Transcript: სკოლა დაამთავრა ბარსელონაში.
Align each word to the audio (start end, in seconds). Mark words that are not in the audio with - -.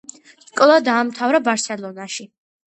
სკოლა 0.45 0.77
დაამთავრა 0.87 1.43
ბარსელონაში. 1.51 2.31